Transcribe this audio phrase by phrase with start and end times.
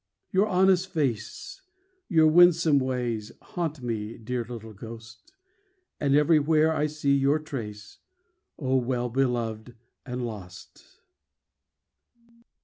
[0.31, 1.61] Your honest face,
[2.09, 5.35] your winsome ways Haunt me, dear little ghost,
[5.99, 7.99] And everywhere I see your trace,
[8.57, 11.01] Oh, well beloved and lost!